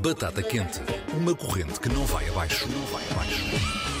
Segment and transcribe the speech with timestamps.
[0.00, 0.80] Batata Quente,
[1.12, 3.44] uma corrente que não vai abaixo, não vai abaixo.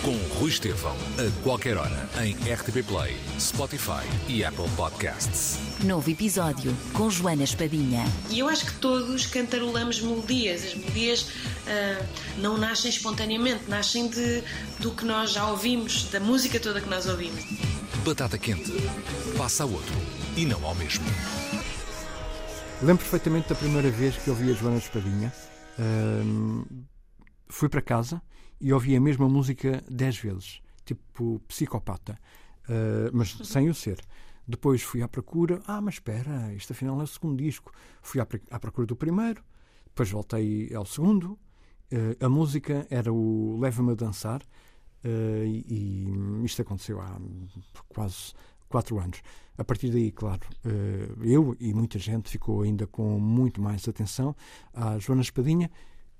[0.02, 5.58] Com Rui Estevão, a qualquer hora, em RTP Play, Spotify e Apple Podcasts.
[5.84, 8.04] Novo episódio com Joana Espadinha.
[8.30, 10.64] E eu acho que todos cantarolamos melodias.
[10.64, 11.26] As melodias
[11.66, 12.02] ah,
[12.38, 14.42] não nascem espontaneamente, nascem de,
[14.78, 17.44] do que nós já ouvimos, da música toda que nós ouvimos.
[18.04, 18.72] Batata Quente,
[19.36, 19.94] passa a outro
[20.34, 21.04] e não ao mesmo.
[22.82, 25.30] Lembro perfeitamente da primeira vez que ouvi a Joana Espadinha.
[25.78, 26.64] Ahm,
[27.46, 28.22] fui para casa
[28.58, 32.18] e ouvi a mesma música dez vezes, tipo psicopata,
[32.68, 34.00] Ah, mas sem o ser.
[34.46, 37.72] Depois fui à procura, ah, mas espera, isto afinal é o segundo disco.
[38.00, 38.26] Fui à,
[38.58, 39.42] procura do primeiro,
[39.86, 41.38] depois voltei ao segundo.
[41.92, 44.42] Ah, a música era o Leva-me a Dançar,
[45.04, 45.08] ah,
[45.44, 47.20] e, e isto aconteceu há
[47.88, 48.32] quase
[48.70, 49.20] quatro anos.
[49.58, 54.34] A partir daí, claro, eh, eu e muita gente ficou ainda com muito mais atenção
[54.72, 55.70] à Joana Espadinha,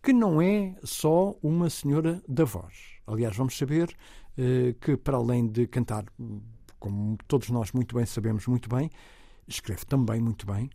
[0.02, 2.74] que não é só uma senhora da voz.
[3.06, 3.96] Aliás, vamos saber
[4.36, 6.04] eh, que, para além de cantar,
[6.78, 8.90] como todos nós muito bem sabemos, muito bem,
[9.48, 10.68] escreve também muito bem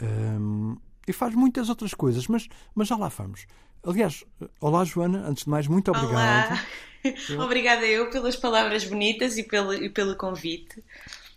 [0.00, 0.76] ehm,
[1.06, 3.46] e faz muitas outras coisas, mas, mas já lá vamos.
[3.82, 4.24] Aliás,
[4.60, 6.52] olá Joana, antes de mais, muito obrigado.
[6.52, 6.64] Olá!
[7.44, 10.82] Obrigada eu pelas palavras bonitas e pelo, e pelo convite.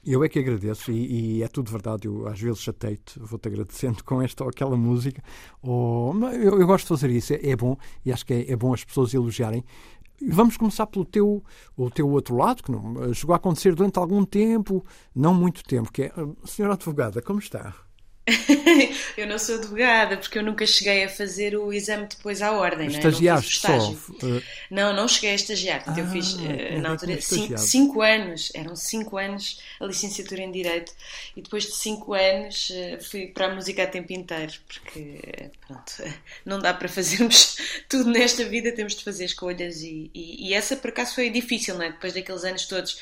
[0.10, 2.08] Eu é que agradeço e, e é tudo verdade.
[2.08, 5.22] Eu às vezes chatei-te, vou-te agradecendo com esta ou aquela música.
[5.62, 8.56] Ou, eu, eu gosto de fazer isso, é, é bom e acho que é, é
[8.56, 9.66] bom as pessoas elogiarem.
[10.30, 11.44] Vamos começar pelo teu,
[11.76, 14.84] o teu outro lado, que não, chegou a acontecer durante algum tempo,
[15.14, 17.76] não muito tempo, que é, "Ah, senhora advogada, como está?
[19.18, 22.88] Eu não sou advogada porque eu nunca cheguei a fazer o exame depois à ordem.
[22.88, 23.20] Estagiaste não, é?
[23.20, 23.28] só?
[23.28, 24.00] não, fiz o estágio.
[24.22, 25.90] eh, não, não cheguei a estagiar.
[25.96, 27.58] Eu Ah, fiz eh, era na altura como cin- estagiário.
[27.58, 30.94] cinco anos, eram cinco anos a licenciatura em Direito
[31.36, 35.94] e depois de cinco anos eh, fui para a música a tempo inteiro porque pronto,
[36.46, 37.58] não dá para fazermos
[37.90, 41.76] tudo nesta vida, temos de fazer escolhas e, e- e essa por acaso foi difícil,
[41.76, 41.92] não é?
[41.92, 43.00] Depois daqueles anos todos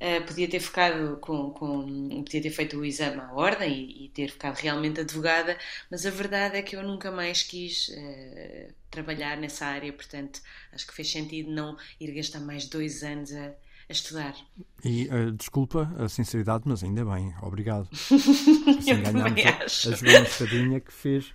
[0.00, 4.08] Uh, podia ter ficado com, com- podia ter feito o exame à ordem e, e
[4.10, 5.58] ter ficado realmente advogada,
[5.90, 10.40] mas a verdade é que eu nunca mais quis uh, trabalhar nessa área, portanto
[10.72, 13.46] acho que fez sentido não ir gastar mais dois anos a,
[13.88, 14.36] a estudar.
[14.84, 17.88] E eh, desculpa a sinceridade, mas ainda bem, obrigado.
[18.78, 19.88] Assim Eu também a, acho.
[19.88, 21.34] a Joana Espadinha que fez,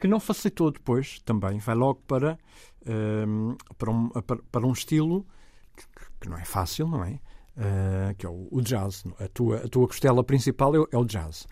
[0.00, 2.38] que não facilitou depois também, vai logo para,
[2.84, 5.24] ehm, para, um, para, para um estilo
[5.76, 5.84] que,
[6.22, 7.20] que não é fácil, não é?
[7.56, 9.04] Eh, que é o, o jazz.
[9.18, 11.46] A tua, a tua costela principal é, é o jazz.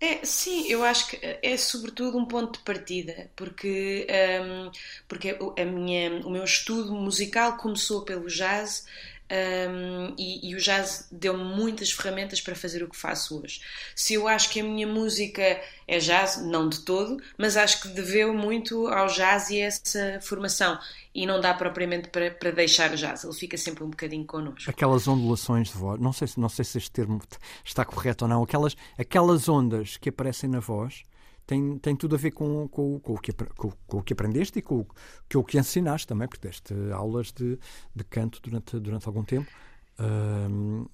[0.00, 4.04] É, sim, eu acho que é sobretudo um ponto de partida, porque,
[4.42, 4.70] hum,
[5.06, 8.84] porque a minha, o meu estudo musical começou pelo jazz
[9.30, 13.60] hum, e, e o jazz deu-me muitas ferramentas para fazer o que faço hoje.
[13.94, 15.42] Se eu acho que a minha música
[15.88, 20.18] é jazz, não de todo, mas acho que deveu muito ao jazz e a essa
[20.22, 20.78] formação.
[21.14, 24.70] E não dá propriamente para, para deixar o jazz, ele fica sempre um bocadinho connosco.
[24.70, 27.20] Aquelas ondulações de voz, não sei, se- não sei se este termo
[27.64, 31.02] está correto ou não, aquelas, aquelas ondas que aparecem na voz
[31.52, 34.58] têm, têm tudo a ver com, com, com o que, com, com o que aprendeste
[34.58, 34.86] e com, o-
[35.32, 37.58] com o que ensinaste também, porque deste aulas de,
[37.94, 39.52] de canto durante, durante algum tempo.
[39.98, 40.86] Ahm,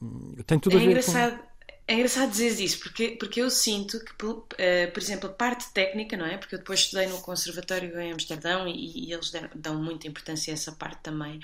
[0.46, 1.14] tem tudo É a ver com.
[1.16, 1.38] engraçado,
[1.86, 5.72] é engraçado dizer isso, porque, porque eu sinto que, por, eh, por exemplo, a parte
[5.72, 6.36] técnica, não é?
[6.36, 10.52] Porque eu depois estudei no Conservatório em Amsterdão e, e eles deram- dão muita importância
[10.52, 11.40] a essa parte também.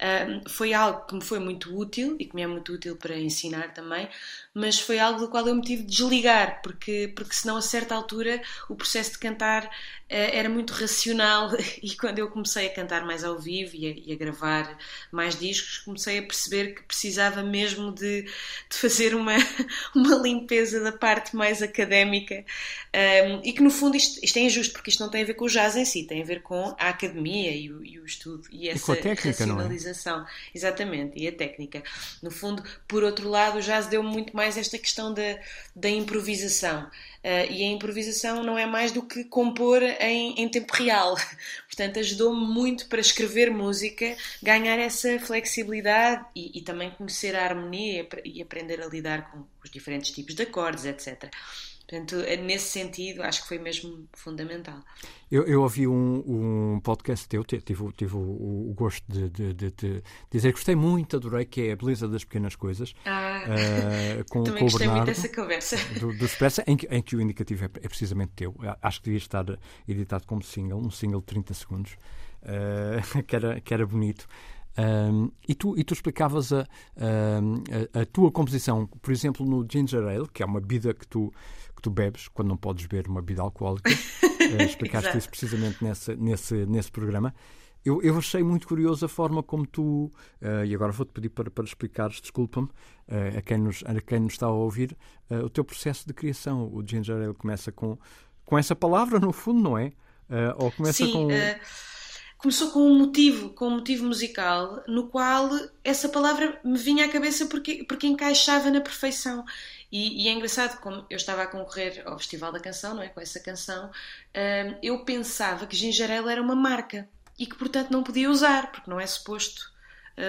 [0.00, 3.18] Ahm, foi algo que me foi muito útil e que me é muito útil para
[3.18, 4.08] ensinar também,
[4.52, 7.94] mas foi algo do qual eu me tive de desligar, porque, porque senão a certa
[7.94, 9.70] altura o processo de cantar
[10.08, 11.50] eh, era muito racional
[11.80, 14.76] e quando eu comecei a cantar mais ao vivo e a, e a gravar
[15.12, 19.36] mais discos, comecei a perceber que precisava mesmo de, de fazer uma,
[19.94, 22.44] uma limpeza da parte mais académica
[22.92, 25.34] um, e que no fundo isto, isto é injusto porque isto não tem a ver
[25.34, 28.04] com o jazz em si, tem a ver com a academia e o, e o
[28.04, 29.30] estudo e essa a técnica, é?
[29.30, 30.26] racionalização.
[30.52, 31.84] Exatamente, e a técnica.
[32.20, 35.38] No fundo, por outro lado, o jazz deu muito mais esta questão da,
[35.74, 36.90] da improvisação.
[37.22, 41.14] Uh, e a improvisação não é mais do que compor em, em tempo real.
[41.68, 48.08] Portanto, ajudou-me muito para escrever música, ganhar essa flexibilidade e, e também conhecer a harmonia
[48.24, 51.30] e aprender a lidar com os diferentes tipos de acordes, etc.
[51.90, 54.78] Portanto, nesse sentido, acho que foi mesmo fundamental.
[55.28, 56.22] Eu, eu ouvi um,
[56.74, 58.20] um podcast teu, te- tive, o- tive o,
[58.70, 62.06] o gosto de, de- de- de dizer que gostei muito, adorei, que é a beleza
[62.06, 65.06] das pequenas coisas, Ah, eh, com, também com o gostei muito Bernardo.
[65.06, 65.76] dessa conversa.
[65.98, 68.54] do, do Expressa, em que, em que o indicativo é, é precisamente teu.
[68.80, 69.44] Acho que devia estar
[69.88, 71.96] editado como single, um single de 30 segundos,
[72.42, 74.28] eh, que, era, que era bonito.
[74.78, 76.60] Um, e, tu, e tu explicavas a,
[76.96, 81.32] a, a, tua composição, por exemplo, no Ginger Ale, que é uma bebida que tu,
[81.80, 83.90] que tu bebes quando não podes beber uma bebida alcoólica.
[83.90, 87.34] uh, explicaste isso precisamente nesse, nesse, nesse programa.
[87.84, 90.12] Eu, eu achei muito curioso a forma como tu,
[90.42, 94.20] uh, e agora vou-te pedir para, para explicares, desculpa-me, uh, a, quem nos, a quem
[94.20, 94.96] nos está a ouvir,
[95.30, 96.70] uh, o teu processo de criação.
[96.72, 97.98] O Ginger Ale começa com,
[98.44, 99.92] com essa palavra, no fundo, não é?
[100.58, 101.28] ou começa Sim, com.
[102.40, 105.50] Começou com um motivo, com um motivo musical, no qual
[105.84, 109.44] essa palavra me vinha à cabeça porque, porque encaixava na perfeição.
[109.92, 113.08] E, e, é engraçado, como eu estava a concorrer ao Festival da Canção, não é?
[113.08, 113.90] Com essa canção,
[114.82, 117.08] eu pensava que Ginger Ale era uma marca
[117.38, 119.70] e que, portanto, não podia usar, porque não é suposto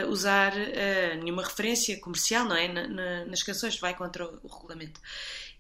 [0.06, 2.68] uh, usar uh, nenhuma referência comercial, não é?
[2.68, 5.00] Na, na, nas canções, vai contra o, o regulamento.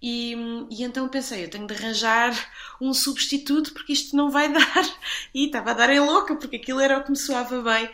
[0.01, 0.35] E,
[0.71, 2.33] e, então pensei, eu tenho de arranjar
[2.79, 4.97] um substituto porque isto não vai dar.
[5.33, 7.89] E estava a dar em louca, porque aquilo era o que me soava bem.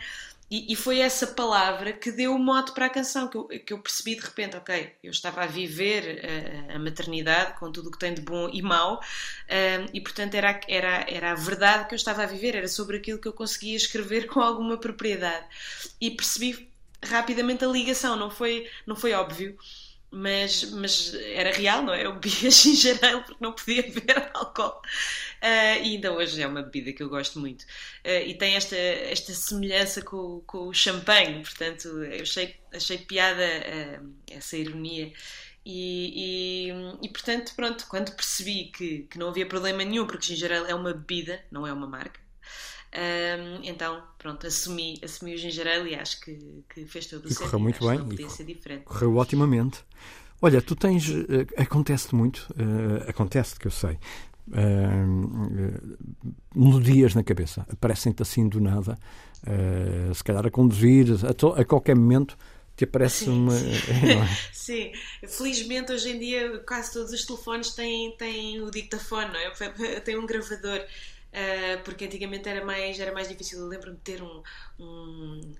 [0.50, 3.72] E, e, foi essa palavra que deu o mote para a canção, que eu, que
[3.72, 6.24] eu percebi de repente, ok, eu estava a viver
[6.70, 10.34] a, a maternidade com tudo o que tem de bom e mau, um, e portanto
[10.34, 13.32] era, era, era a verdade que eu estava a viver, era sobre aquilo que eu
[13.32, 15.44] conseguia escrever com alguma propriedade.
[16.00, 16.70] E percebi
[17.04, 19.56] rapidamente a ligação, não foi, não foi óbvio
[20.10, 22.06] mas, mas era real, não é?
[22.06, 24.80] Eu bebia ginger ale porque não podia beber álcool.
[25.42, 27.62] Uh, e ainda hoje é uma bebida que eu gosto muito.
[28.04, 33.44] Uh, e tem esta, esta semelhança com, com o champanhe, portanto, eu achei, achei piada
[33.44, 35.12] uh, essa ironia.
[35.64, 40.50] E, e, e, portanto, pronto, quando percebi que, que não havia problema nenhum, porque ginger
[40.50, 42.18] ale é uma bebida, não é uma marca,
[42.94, 47.30] um, então, pronto, assumi, assumi o ginger ale e acho que, que fez todo o
[47.30, 47.98] e correu muito bem.
[47.98, 48.84] Não podia ser diferente.
[48.84, 49.84] Correu otimamente.
[50.40, 51.08] Olha, tu tens.
[51.08, 53.98] Uh, acontece muito, uh, acontece que eu sei.
[54.48, 55.20] Uh,
[56.54, 58.98] melodias na cabeça, aparecem-te assim do nada,
[60.14, 62.34] se calhar a conduzir, a, to, a qualquer momento
[62.74, 63.52] te aparece sim, uma.
[63.58, 64.08] Sim.
[64.08, 64.26] É?
[64.52, 64.92] sim,
[65.26, 70.00] felizmente hoje em dia quase todos os telefones têm, têm o dictafone, não é?
[70.00, 70.80] Tem um gravador.
[71.32, 73.60] Uh, porque antigamente era mais, era mais difícil.
[73.60, 74.42] Eu lembro-me de ter um,
[74.78, 75.54] um,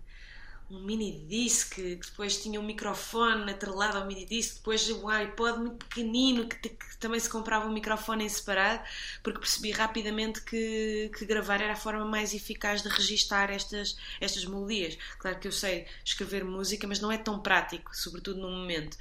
[0.70, 5.58] um mini disc que depois tinha um microfone atrelado ao mini disc, depois um iPod
[5.58, 8.82] muito pequenino que, que, também se comprava um microfone em separado,
[9.22, 14.44] porque percebi rapidamente que, que gravar era a forma mais eficaz de registar estas, estas
[14.44, 14.98] melodias.
[15.18, 18.98] Claro que eu sei escrever música, mas não é tão prático, sobretudo no momento.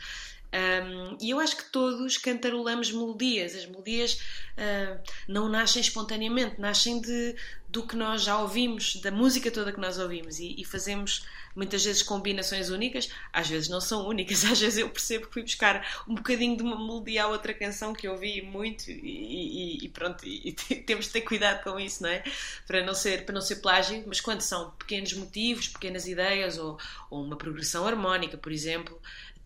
[0.53, 3.55] Um, e eu acho que todos cantarolamos melodias.
[3.55, 4.13] As melodias
[4.57, 7.35] uh, não nascem espontaneamente, nascem de,
[7.67, 10.39] do que nós já ouvimos, da música toda que nós ouvimos.
[10.39, 14.89] E, e, fazemos muitas vezes combinações únicas, às vezes não são únicas, às vezes eu
[14.89, 18.41] percebo que fui buscar um bocadinho de uma melodia à outra canção que eu ouvi
[18.41, 20.53] muito e, e pronto, e,
[20.85, 22.23] temos de ter cuidado com isso, não é?
[22.65, 26.77] Para não ser, para não ser plágio, mas quando são pequenos motivos, pequenas ideias ou,
[27.09, 28.97] ou uma progressão harmónica, por exemplo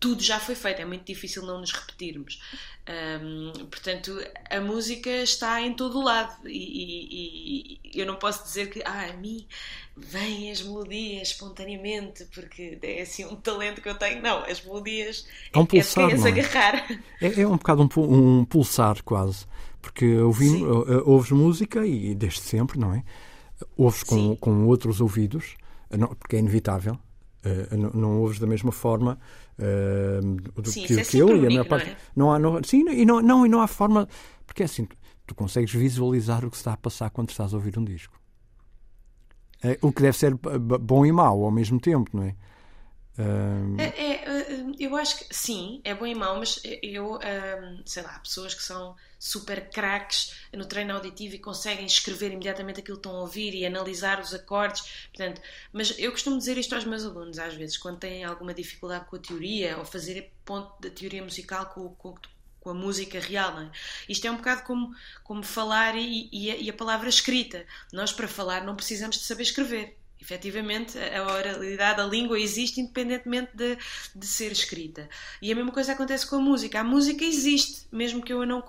[0.02, 2.42] tudo já foi feito, é muito difícil não nos repetirmos.
[3.22, 4.12] Um, portanto,
[4.50, 8.82] a música está em todo o lado e, e, e, eu não posso dizer que
[8.84, 9.46] ah, a mim
[9.96, 14.20] vêm as melodias espontaneamente porque é assim um talento que eu tenho.
[14.20, 16.90] Não, as melodias é um pulsar, é, é agarrar.
[17.20, 19.46] É, é, um bocado um, um pulsar quase,
[19.80, 20.64] porque ouvi,
[21.04, 23.04] ouves música e desde sempre, não é?
[23.76, 25.54] Ouves com, com outros ouvidos,
[26.18, 26.98] porque é inevitável.
[27.44, 29.18] Uh, não, não ouves da mesma forma
[29.58, 31.96] uh, do sim, que, é que eu e a minha parte.
[32.14, 32.38] Não, é?
[32.38, 34.08] não há, não, sim, e não, não, e não há forma.
[34.46, 34.96] Porque é assim, tu,
[35.26, 38.20] tu consegues visualizar o que está a passar quando estás a ouvir um disco.
[39.62, 42.34] É, o que deve ser bom e mau ao mesmo tempo, não é?
[43.78, 44.24] É, é,
[44.78, 47.18] eu acho que sim, é bom e mau, mas eu,
[47.84, 52.96] sei lá, pessoas que são super craques no treino auditivo e conseguem escrever imediatamente aquilo
[52.96, 55.06] que estão a ouvir e analisar os acordes.
[55.14, 55.40] Portanto,
[55.72, 59.14] mas eu costumo dizer isto aos meus alunos às vezes, quando têm alguma dificuldade com
[59.14, 62.14] a teoria ou fazer ponto da teoria musical com, com,
[62.58, 63.60] com a música real.
[63.60, 63.70] É?
[64.08, 64.92] Isto é um bocado como,
[65.22, 67.64] como falar e, e, a, e a palavra escrita.
[67.92, 73.50] Nós, para falar, não precisamos de saber escrever Efetivamente, a oralidade, a língua existe independentemente
[73.54, 73.76] de,
[74.14, 75.08] de ser escrita.
[75.42, 76.78] E a mesma coisa acontece com a música.
[76.78, 78.62] A música existe, mesmo que eu não,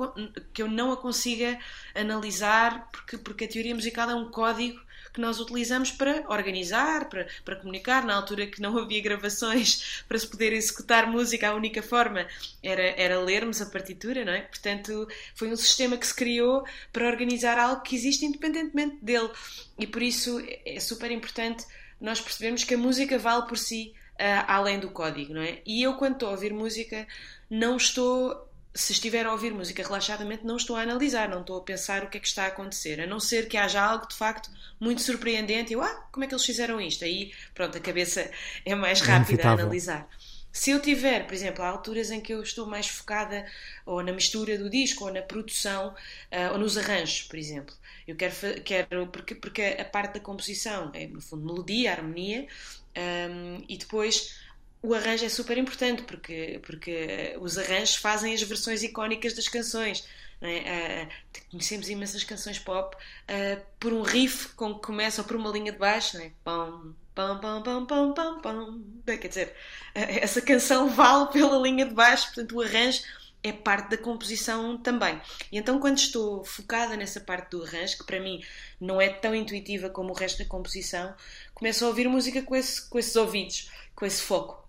[0.52, 1.60] que eu não a consiga
[1.94, 4.82] analisar, porque, porque a teoria musical é um código
[5.14, 8.04] que nós utilizamos para organizar, para, para comunicar.
[8.04, 12.28] Na altura que não havia gravações para se poder executar música, a única forma
[12.64, 14.42] era, era lermos a partitura, não é?
[14.42, 19.30] Portanto, foi um sistema que se criou para organizar algo que existe independentemente dele.
[19.78, 21.66] E por isso é super importante
[22.00, 25.62] nós percebermos que a música vale por si, uh, além do código, não é?
[25.66, 27.08] E eu, quando estou a ouvir música,
[27.50, 31.62] não estou se estiver a ouvir música relaxadamente, não estou a analisar, não estou a
[31.62, 34.16] pensar o que é que está a acontecer, a não ser que haja algo de
[34.16, 34.50] facto
[34.80, 37.06] muito surpreendente e eu, ah, como é que eles fizeram isto?
[37.06, 38.30] Aí, pronto, a cabeça
[38.66, 40.10] é mais rápida a analisar.
[40.52, 43.46] Se eu tiver, por exemplo, há alturas em que eu estou mais focada
[43.86, 45.96] ou na mistura do disco, ou na produção,
[46.32, 47.76] uh, ou nos arranjos, por exemplo.
[48.08, 52.48] Eu quero, quero porque, porque a parte da composição é, no fundo, melodia, harmonia,
[52.96, 54.38] um, e depois
[54.82, 60.06] o arranjo é super importante porque, porque os arranjos fazem as versões icónicas das canções.
[60.42, 61.08] É?
[61.08, 65.50] Uh, conhecemos imensas canções pop uh, por um riff com que começa ou por uma
[65.50, 66.32] linha de baixo, não é?
[66.44, 68.84] Pum, pum, pum, pum, pum, pum, pum.
[69.06, 69.56] Quer dizer,
[69.96, 73.04] essa canção vale pela linha de baixo, portanto o arranjo
[73.44, 75.22] é parte da composição também.
[75.52, 78.42] E então, quando estou focada nessa parte do arranjo, que para mim
[78.80, 81.14] não é tão intuitiva como o resto da composição,
[81.54, 84.64] começo a ouvir música com, esse, com esses ouvidos, com esse foco.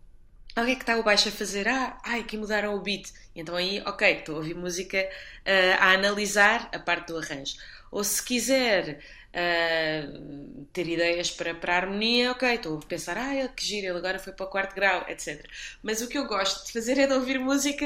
[0.54, 1.66] Que é que está o baixo a fazer?
[1.66, 3.12] Ah, ai, que mudaram o beat.
[3.34, 7.56] Então aí, ok, estou a ouvir música uh, a analisar a parte do arranjo.
[7.90, 9.00] Ou se quiser
[9.34, 13.98] uh, ter ideias para, para a harmonia, ok, estou a pensar, ah, que giro, ele
[13.98, 15.44] agora foi para o quarto grau, etc.
[15.82, 17.84] Mas o que eu gosto de fazer é de ouvir música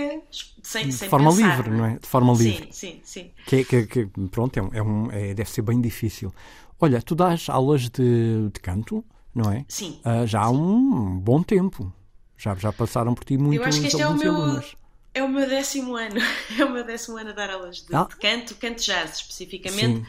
[0.63, 1.99] sem, de sem forma pensar, livre, não é?
[1.99, 2.69] De forma livre.
[2.71, 3.31] Sim, sim, sim.
[3.47, 6.33] Que, que, que pronto, é um, é um é, deve ser bem difícil.
[6.81, 9.65] Olha, tu dás aulas de, de canto, não é?
[9.69, 10.01] Sim.
[10.05, 11.93] Uh, já há um bom tempo.
[12.37, 14.77] Já, já passaram por ti muitos Eu acho que este é o alunos meu, alunas.
[15.13, 16.21] é o meu décimo ano.
[16.59, 18.07] É o meu décimo ano a dar aulas de, Ah.
[18.09, 19.99] de canto, canto jazz especificamente.
[19.99, 20.07] Sim.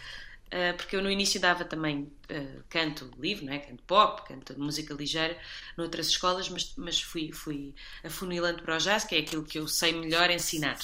[0.50, 3.60] Uh, porque eu no início dava também uh, canto livre, não é?
[3.60, 5.38] canto pop, canto música ligeira
[5.78, 9.68] noutras escolas, mas, mas fui, fui afunilando para o jazz, que é aquilo que eu
[9.68, 10.80] sei melhor ensinar.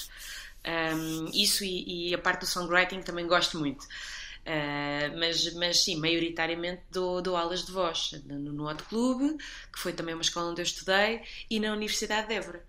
[0.65, 3.83] Um, isso e, e a parte do songwriting também gosto muito.
[4.45, 9.39] Uh, mas, mas sim, maioritariamente dou, dou aulas de voz no, no Hot Club,
[9.73, 12.63] que foi também uma escola onde eu estudei, e na Universidade de Évora.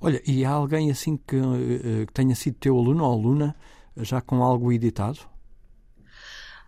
[0.00, 3.56] Olha, e há alguém assim que, eh, que tenha sido teu aluno ou aluna
[3.96, 5.18] já com algo editado?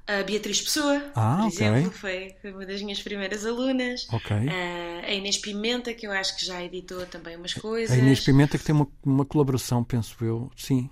[0.09, 1.67] A Beatriz Pessoa, Ah, por ok.
[1.67, 4.07] exemplo, foi, foi uma das minhas primeiras alunas.
[4.11, 4.35] Ok.
[4.37, 7.95] Uh, a Inês Pimenta, que eu acho que já editou também umas coisas.
[7.95, 10.89] A Inês Pimenta que tem uma, uma colaboração, penso eu, sim.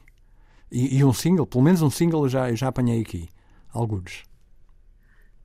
[0.70, 3.26] E, e um single, pelo menos um single eu já, eu já apanhei aqui.
[3.73, 4.23] Alguns.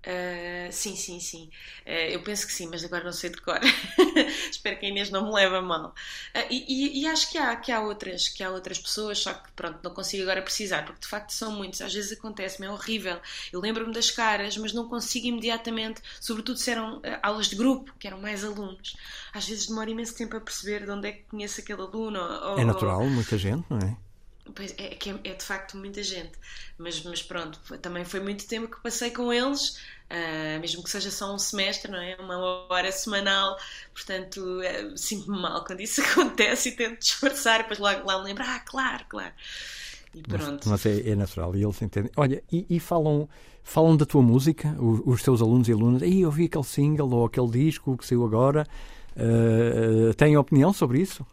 [0.03, 1.49] Uh, sim, sim, sim.
[1.85, 3.59] Uh, eu penso que sim, mas agora não sei de cor.
[4.49, 5.89] Espero que a Inês não me leve a mal.
[6.35, 6.65] Uh, e,
[6.99, 9.79] e- e acho que há, que, há outras, que há outras pessoas, só que pronto,
[9.83, 11.81] não consigo agora precisar, porque de facto são muitos.
[11.81, 13.19] Às vezes acontece-me, é horrível.
[13.53, 18.07] Eu lembro-me das caras, mas não consigo imediatamente, sobretudo se eram aulas de grupo, que
[18.07, 18.95] eram mais alunos.
[19.33, 22.19] Às vezes demora imenso tempo a perceber de onde é que conheço aquele aluno.
[22.19, 23.95] ou- É ou- natural, muita gente, não é?
[24.55, 26.31] Pois é, que é, é de facto muita gente,
[26.77, 29.77] mas, mas pronto, também foi muito tempo que passei com eles,
[30.09, 32.15] ah, mesmo que seja só um semestre, não é?
[32.17, 33.57] Uma hora semanal,
[33.93, 38.25] portanto eh, sinto-me mal quando isso acontece e tento disfarçar, e depois logo lá me
[38.25, 39.33] lembro, ah, claro, claro.
[40.13, 40.67] E pronto.
[40.67, 42.11] Mas é, é natural e eles entendem.
[42.17, 43.29] Olha, e, e falam,
[43.63, 46.03] falam da tua música, os, os teus alunos e alunas.
[46.03, 48.67] Aí eu vi aquele single ou aquele disco que saiu agora.
[49.15, 51.25] Uh, têm opinião sobre isso?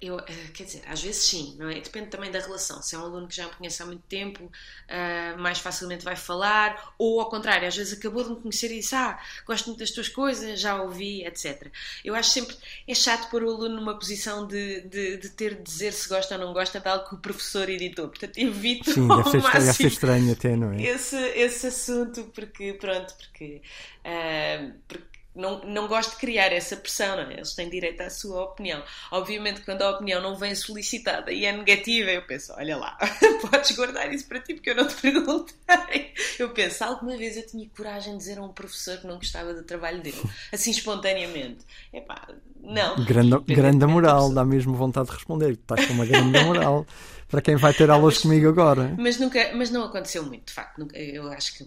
[0.00, 0.24] Eu, eh,
[0.54, 1.80] quer dizer, às vezes sim, não é?
[1.80, 2.82] Depende também da relação.
[2.82, 4.50] Se é um aluno que já me conhece há muito tempo,
[4.88, 8.76] ah, mais facilmente vai falar, ou ao contrário, às vezes acabou de me conhecer e
[8.76, 11.70] disse: Ah, gosto muito das tuas coisas, já ouvi, etc.
[12.04, 15.62] Eu acho sempre é chato pôr o aluno numa posição de, de, de ter de
[15.62, 18.08] dizer se gosta ou não gosta de algo que o professor editou.
[18.08, 20.82] Portanto, evito Sim, ao ser, deve ser máximo estranho até, não é?
[20.82, 23.62] esse, esse assunto porque pronto porque,
[24.04, 25.07] ah, porque
[25.38, 27.34] não, não gosto de criar essa pressão não é?
[27.34, 31.52] eles têm direito à sua opinião obviamente quando a opinião não vem solicitada e é
[31.52, 32.98] negativa eu penso olha lá
[33.50, 37.46] podes guardar isso para ti porque eu não te perguntei eu penso alguma vez eu
[37.46, 41.64] tinha coragem de dizer a um professor que não gostava do trabalho dele assim espontaneamente
[41.92, 42.28] Epá,
[42.60, 45.52] não Grande, grande da moral, dá mesmo vontade de responder.
[45.52, 46.86] Estás com uma grande moral
[47.28, 48.94] para quem vai ter aulas comigo agora.
[48.98, 50.86] Mas nunca, mas não aconteceu muito, de facto.
[50.94, 51.64] Eu acho que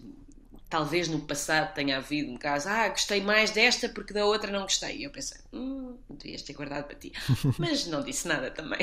[0.71, 4.61] talvez no passado tenha havido um caso, ah, gostei mais desta porque da outra não
[4.61, 4.99] gostei.
[4.99, 7.11] E eu pensei, hum, devias ter guardado para ti.
[7.59, 8.79] Mas não disse nada também.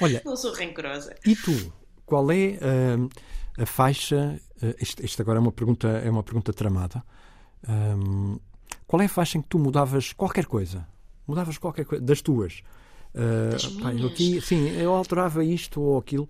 [0.00, 1.14] Olha, não sou rancorosa.
[1.26, 1.70] E tu,
[2.06, 2.58] qual é
[2.98, 3.10] hum,
[3.58, 4.40] a faixa?
[4.62, 7.04] uh, isto, isto agora é uma pergunta, é uma pergunta tramada.
[7.68, 8.40] Hum,
[8.86, 10.88] qual é a faixa em que tu mudavas qualquer coisa?
[11.28, 12.62] Mudavas qualquer coisa das tuas?
[13.14, 16.26] Uh, pá, eu aqui, sim, eu alterava isto ou aquilo,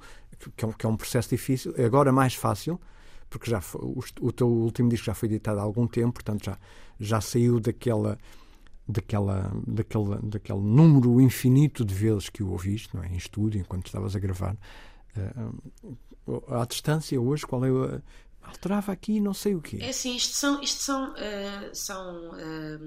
[0.57, 2.81] que é, um, que é um processo difícil, agora mais fácil,
[3.33, 3.81] porque já foi-
[4.21, 6.59] o, teu último disco já foi editado há algum tempo, portanto já,
[7.01, 8.19] já saiu daquela
[8.87, 13.09] daquela, daquela, daquele número infinito de vezes que o ouviste, não é?
[13.09, 14.57] em estúdio, enquanto estavas a gravar.
[15.17, 18.03] Uh, à distância, hoje, qual é o.
[18.43, 19.79] Alterava aqui não sei o quê.
[19.81, 22.79] É assim, isto são, isto são, ah, são ah,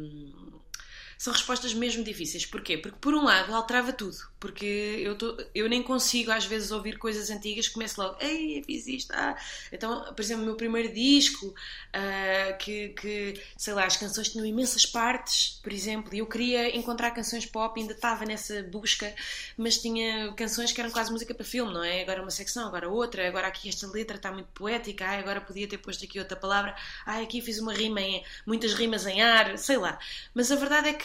[1.17, 2.45] são respostas mesmo difíceis.
[2.45, 2.77] Porquê?
[2.77, 4.17] Porque, por um lado, alterava tudo.
[4.39, 8.87] Porque eu, tô, eu nem consigo, às vezes, ouvir coisas antigas, começo logo, ei, fiz
[8.87, 9.11] isto.
[9.13, 9.35] Ah.
[9.71, 14.45] Então, por exemplo, o meu primeiro disco, uh, que, que, sei lá, as canções tinham
[14.45, 19.13] imensas partes, por exemplo, e eu queria encontrar canções pop, ainda estava nessa busca,
[19.57, 22.01] mas tinha canções que eram quase música para filme, não é?
[22.01, 25.67] Agora uma secção, agora outra, agora aqui esta letra está muito poética, ah, agora podia
[25.67, 29.57] ter posto aqui outra palavra, ah, aqui fiz uma rima em, muitas rimas em ar,
[29.57, 29.97] sei lá.
[30.33, 31.04] Mas a verdade é que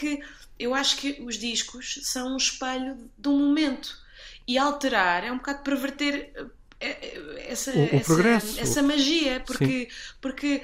[0.59, 3.99] eu acho que os discos são um espelho de um momento.
[4.47, 6.45] E alterar é um bocado perverter eh,
[6.79, 9.87] eh, essa, o, o essa, essa, magia, porque,
[10.19, 10.63] porque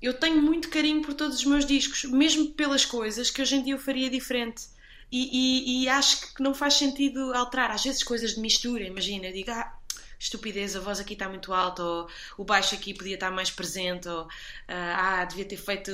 [0.00, 3.62] eu tenho muito carinho por todos os meus discos, mesmo pelas coisas que hoje em
[3.62, 4.66] dia eu faria diferente.
[5.10, 7.70] E, e, e acho que não faz sentido alterar.
[7.70, 9.72] Às vezes coisas de mistura, imagina, eu digo, ah,
[10.18, 14.08] estupidez, a voz aqui está muito alta, ou o baixo aqui podia estar mais presente,
[14.08, 14.28] ou
[14.66, 15.92] ah, devia ter feito,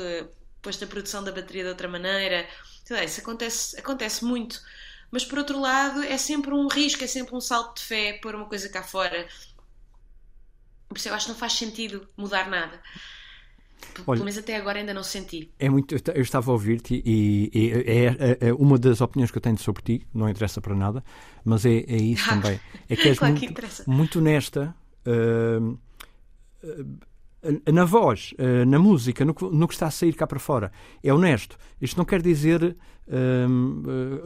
[0.64, 2.49] posto a produção da bateria de outra maneira.
[2.85, 4.61] Sei lá, isso acontece, acontece muito.
[5.11, 8.35] Mas por outro lado, é sempre um risco, é sempre um salto de fé pôr
[8.35, 9.28] uma coisa cá fora.
[10.88, 12.80] Por isso eu acho que não faz sentido mudar nada.
[13.99, 15.52] Olha, Pelo menos até agora ainda não senti.
[15.59, 19.37] É muito, eu estava a ouvir-te e, e é, é, é, uma das opiniões que
[19.37, 21.04] eu tenho sobre ti, não interessa para nada,
[21.44, 22.59] mas é, é isso também.
[22.88, 24.75] É que és claro muito, que muito honesta
[25.06, 25.78] uh,
[26.64, 26.99] uh,
[27.73, 30.73] na voz, uh, na música, no, no, que está a sair cá para fora.
[31.03, 31.57] É honesto.
[31.81, 32.77] Isto não quer dizer.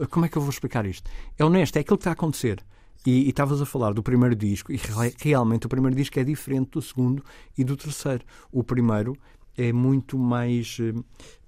[0.09, 1.09] como é que eu vou explicar isto?
[1.37, 2.63] É honesto, é aquilo que está a acontecer.
[3.05, 4.79] E estavas a falar do primeiro disco, e
[5.19, 7.23] realmente o primeiro disco é diferente do segundo
[7.57, 8.25] e do terceiro.
[8.51, 9.17] O primeiro
[9.57, 10.77] é muito mais.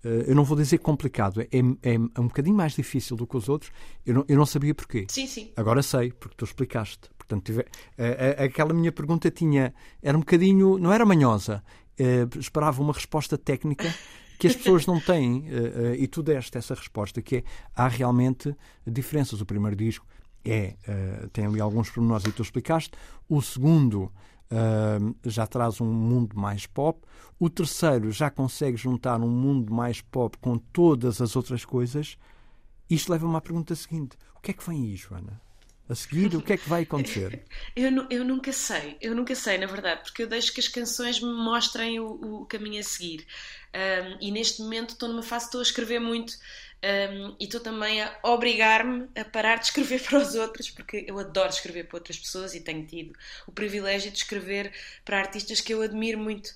[0.04, 3.48] Eu não vou dizer complicado, é, é, é, um bocadinho mais difícil do que os
[3.48, 3.72] outros.
[4.06, 5.06] Eu não, eu não sabia porquê.
[5.10, 5.52] Sim, sim.
[5.56, 7.10] Agora sei, porque tu explicaste.
[7.32, 9.74] Portanto, tive, uh, aquela minha pergunta tinha.
[10.02, 10.78] Era um bocadinho.
[10.78, 11.64] Não era manhosa.
[12.00, 13.94] Uh, esperava uma resposta técnica
[14.38, 15.46] que as pessoas não têm.
[15.98, 17.44] e tu deste essa resposta, que é.
[17.76, 19.40] Há realmente diferenças.
[19.40, 20.06] O primeiro disco
[20.44, 20.76] é,
[21.32, 22.92] tem ali alguns pormenores e tu explicaste.
[23.30, 24.12] O segundo
[24.52, 27.00] Uh, já traz um mundo mais pop.
[27.40, 32.18] O terceiro já consegue juntar um mundo mais pop com todas as outras coisas.
[32.90, 35.42] Isto leva-me à pergunta seguinte: o que é que vem aí, Joana?
[35.92, 37.44] A seguir, o que é que vai acontecer?
[37.76, 41.20] eu, eu nunca sei, eu nunca sei, na verdade, porque eu deixo que as canções
[41.20, 43.28] me mostrem o, o caminho a seguir.
[43.76, 46.34] Um, e neste momento estou numa fase, estou a escrever muito
[46.82, 51.20] um, e estou também a obrigar-me a parar de escrever para os outros, porque eu
[51.20, 53.14] adoro escrever para outras pessoas e tenho tido
[53.46, 54.72] o privilégio de escrever
[55.04, 56.52] para artistas que eu admiro muito.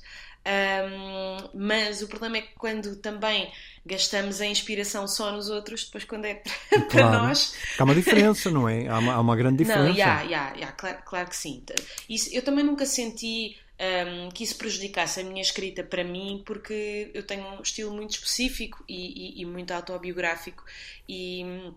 [0.45, 3.52] Um, mas o problema é que quando também
[3.86, 6.36] gastamos a inspiração só nos outros, depois quando é
[6.69, 7.28] para, claro.
[7.28, 7.56] nós.
[7.78, 8.88] Há uma diferença, não é?
[8.88, 9.89] Há uma, há uma grande diferença.
[9.89, 11.63] Não, yeah, yeah, yeah, claro, claro que sim.
[12.10, 17.12] Isso, eu também nunca senti um, que isso prejudicasse a minha escrita para mim, porque
[17.13, 20.63] eu tenho um estilo muito específico e, e, e muito autobiográfico
[21.08, 21.74] e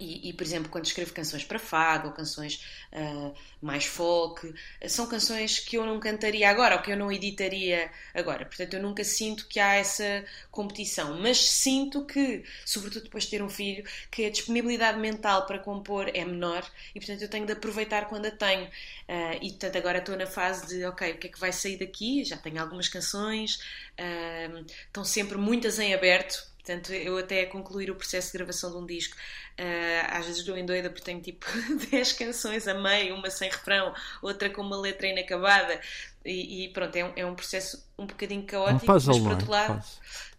[0.00, 4.52] e, e, por exemplo, quando escrevo canções para fado ou canções uh, mais folk,
[4.88, 8.44] são canções que eu não cantaria agora ou que eu não editaria agora.
[8.44, 13.42] Portanto, eu nunca sinto que há essa competição, mas sinto que, sobretudo depois de ter
[13.42, 17.52] um filho, que a disponibilidade mental para compor é menor e, portanto, eu tenho de
[17.52, 18.66] aproveitar quando a tenho.
[18.66, 21.78] Uh, e, portanto, agora estou na fase de, ok, o que é que vai sair
[21.78, 22.24] daqui?
[22.24, 23.60] Já tenho algumas canções,
[23.98, 28.78] uh, estão sempre muitas em aberto Portanto, eu até concluir o processo de gravação de
[28.78, 31.46] um disco, uh, às vezes dou em doida porque tenho tipo
[31.90, 35.78] 10 canções a meio, uma sem refrão, outra com uma letra inacabada,
[36.24, 39.84] e, e pronto, é um, é um, processo um bocadinho caótico, mas por outro lado.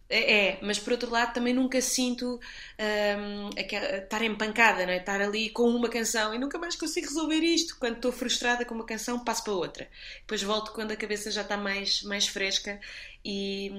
[0.08, 2.40] É, é, mas por outro lado também nunca sinto
[2.80, 4.98] um, estar empancada, não é?
[4.98, 7.76] estar ali com uma canção e nunca mais consigo resolver isto.
[7.80, 9.90] Quando estou frustrada com uma canção, passo para outra.
[10.20, 12.80] Depois volto quando a cabeça já está mais, mais fresca
[13.24, 13.72] e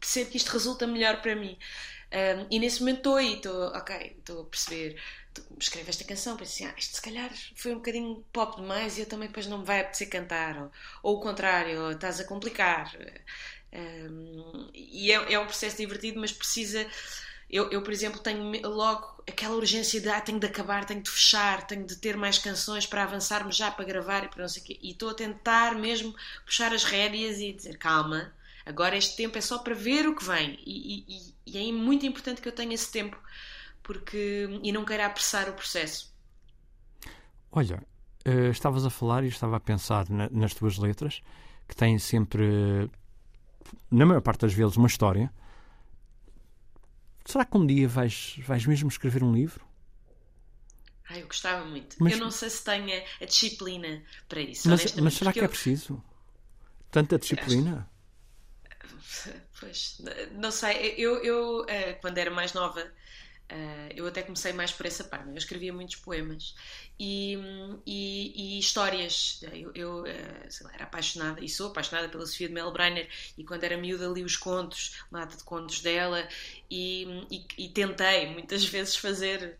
[0.00, 1.58] percebo que isto resulta melhor para mim.
[2.12, 5.00] Um, e nesse momento estou aí, estou, ok, estou a perceber.
[5.58, 9.02] Escrevo esta canção, penso assim, ah, isto se calhar foi um bocadinho pop demais e
[9.02, 12.24] eu também depois não me vai apetecer cantar, ou, ou o contrário, ou estás a
[12.24, 12.90] complicar.
[13.72, 16.86] Um, e é, é, um processo divertido, mas precisa.
[17.50, 21.10] Eu, eu, por exemplo, tenho logo aquela urgência de ah, tenho de acabar, tenho de
[21.10, 24.62] fechar, tenho de ter mais canções para avançarmos já para gravar e para não sei
[24.62, 24.78] o quê.
[24.82, 28.32] E estou a tentar mesmo puxar as rédeas e dizer calma,
[28.66, 30.58] agora este tempo é só para ver o que vem.
[30.66, 33.16] E, e, e é muito importante que eu tenha esse tempo
[33.82, 36.12] porque, e não queira apressar o processo.
[37.52, 37.80] Olha,
[38.26, 41.22] uh, estavas a falar e estava a pensar na, nas tuas letras
[41.68, 42.90] que têm sempre
[43.90, 45.32] na maior parte das vezes, uma história.
[47.24, 49.64] Será que um dia vais, vais mesmo escrever um livro?
[51.08, 51.96] Ai, eu gostava muito.
[52.00, 54.68] Mas, eu não sei se tenho a disciplina para isso.
[54.68, 55.46] Mas, mas será que é eu...
[55.46, 56.02] é preciso?
[56.90, 57.88] Tanta disciplina?
[59.58, 59.98] Pois,
[60.32, 62.92] não sei, eu, eu uh, quando era mais nova,
[63.50, 65.28] uh, eu até comecei mais por essa parte.
[65.28, 66.54] Eu escrevia muitos poemas
[66.98, 67.38] e,
[67.86, 69.40] e, e histórias.
[69.52, 73.64] Eu, eu uh, lá, era apaixonada e sou apaixonada pela Sofia de Melbrenner e quando
[73.64, 76.26] era miúda li os contos, uma data de contos dela
[76.70, 79.56] e, e, tentei muitas vezes fazer,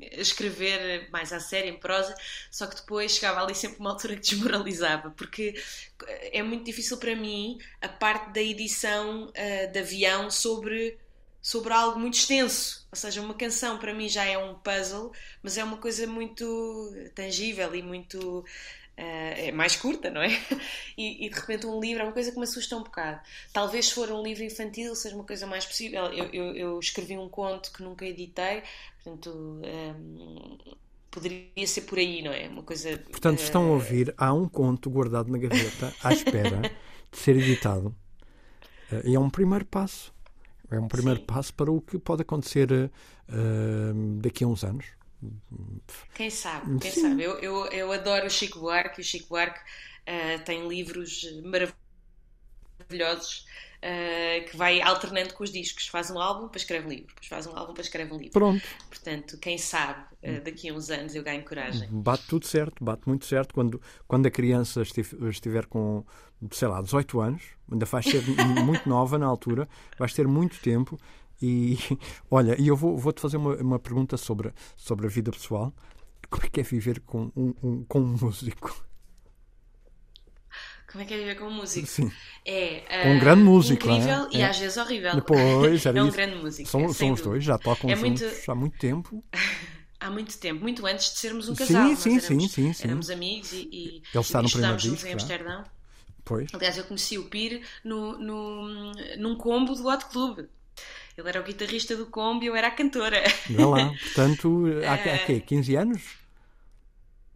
[0.00, 2.14] escrever mais à série, em prosa,
[2.50, 5.54] só que depois chegava ali sempre uma altura que desmoralizava, porque
[6.08, 10.98] é muito difícil para mim a parte da edição uh, de avião sobre,
[11.42, 12.86] sobre algo muito extenso.
[12.90, 16.92] Ou seja, uma canção para mim já é um puzzle, mas é uma coisa muito
[17.14, 18.44] tangível e muito.
[18.98, 20.28] Uh, é mais curta, não é?
[20.98, 23.18] E, e, de repente um livro é uma coisa que me assusta um bocado.
[23.50, 26.04] Talvez se for um livro infantil seja uma coisa mais possível.
[26.12, 28.62] Eu, eu, eu escrevi um conto que nunca editei,
[29.02, 29.30] portanto.
[29.64, 30.58] Um,
[31.10, 32.48] poderia ser por aí, não é?
[32.48, 32.98] Uma coisa.
[33.10, 36.60] Portanto, estão a ouvir, há um conto guardado na gaveta à espera
[37.10, 37.94] de ser editado.
[39.04, 40.12] E é um primeiro passo.
[40.70, 41.26] É um primeiro Sim.
[41.26, 44.86] passo para o que pode acontecer uh, daqui a uns anos.
[46.14, 47.02] Quem sabe, quem Sim.
[47.02, 47.22] sabe.
[47.22, 51.26] Eu, eu, eu adoro o Chico Buarque e o Chico Buarque uh, tem livros
[52.88, 53.44] maravilhosos
[53.80, 55.88] uh, que vai alternando com os discos.
[55.88, 58.32] Faz um álbum, depois escreve um livro, depois faz um álbum, depois escreve um livro.
[58.32, 58.62] Pronto.
[58.88, 61.88] Portanto, quem sabe, uh, daqui a uns anos eu ganho coragem.
[61.90, 63.54] Bate tudo certo, bate muito certo.
[63.54, 66.04] Quando, quando a criança estiver com,
[66.50, 68.22] sei lá, 18 anos, ainda faz ser
[68.64, 70.98] muito nova na altura, vais ter muito tempo.
[71.40, 71.78] E
[72.30, 75.72] olha, e eu vou, vou fazer uma, uma pergunta sobre, sobre a vida pessoal.
[76.28, 78.86] Como é que é viver com um, um com um músico?
[80.90, 81.86] Como é que é viver com um músico?
[81.86, 82.10] Sim.
[82.44, 83.86] É uh, um grande músico.
[83.86, 84.36] Incrível é?
[84.36, 85.22] e às vezes horrível.
[85.22, 86.16] Pois, é um isso.
[86.16, 86.68] grande músico.
[86.68, 88.50] São, são os dois, já tocam é juntos muito...
[88.50, 89.24] há muito tempo.
[90.00, 91.88] há muito tempo, muito antes de sermos um casal.
[91.90, 92.84] Sim, sim, éramos, sim, sim, sim.
[92.84, 95.64] Éramos amigos e, e Ele está no primeiro disco, em Amsterdão.
[96.24, 96.52] Pois.
[96.54, 100.46] Aliás, eu conheci o Pir no, no, num combo do Hot Club.
[101.16, 103.22] Ele era o guitarrista do combo e eu era a cantora.
[103.50, 105.40] Vá lá, portanto, há, há quê?
[105.40, 106.20] 15 anos?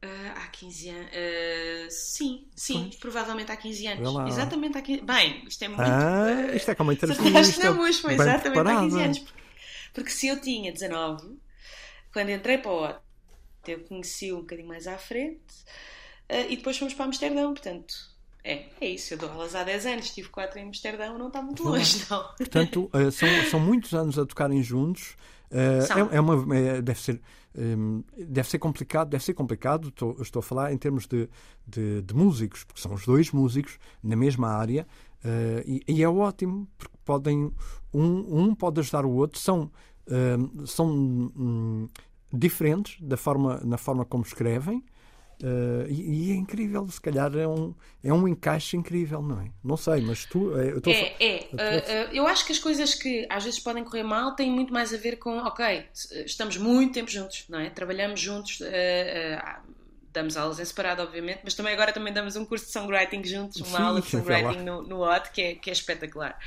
[0.05, 1.07] Uh, há 15 anos.
[1.07, 2.97] Uh, sim, sim, pois.
[2.97, 4.29] provavelmente há 15 anos.
[4.29, 5.83] Exatamente há 15 Bem, isto é muito.
[5.83, 7.23] Ah, isto é como entrevista.
[7.71, 8.79] na foi exatamente preparada.
[8.79, 9.19] há 15 anos.
[9.19, 9.43] Porque,
[9.95, 11.39] porque, se eu tinha 19,
[12.13, 13.01] quando entrei para o OT,
[13.67, 15.55] eu conheci um bocadinho mais à frente
[16.31, 18.14] uh, e depois fomos para Amsterdão, portanto.
[18.45, 21.41] É, é isso, eu dou aulas há 10 anos, tive 4 em Amsterdão, não está
[21.41, 22.23] muito longe, não.
[22.37, 25.17] Portanto, são, são muitos anos a tocarem juntos.
[25.51, 27.21] é, é uma, é, deve ser
[27.57, 31.29] um, deve ser complicado, deve ser complicado, estou, estou a falar em termos de,
[31.67, 34.87] de, de, músicos, porque são os dois músicos na mesma área
[35.25, 37.53] uh, e, e, é ótimo, porque podem
[37.93, 39.71] um, um pode ajudar o outro, são,
[40.09, 41.89] uh, são um,
[42.33, 44.83] diferentes da forma, na forma como escrevem,
[45.43, 49.51] Uh, e, e, é incrível, se calhar é um, é um encaixe incrível, não é?
[49.63, 50.59] Não sei, mas tu.
[50.59, 51.49] É, eu, tô, é, é.
[51.53, 54.51] Eu, uh, uh, eu acho que as coisas que às vezes podem correr mal têm
[54.51, 55.87] muito mais a ver com, ok,
[56.25, 57.71] estamos muito tempo juntos, não é?
[57.71, 58.61] Trabalhamos juntos,
[60.13, 63.61] damos aulas em separado, obviamente, mas também agora também damos um curso de songwriting juntos,
[63.61, 66.39] uma Sim, aula de songwriting no, no OT, que é, que é espetacular.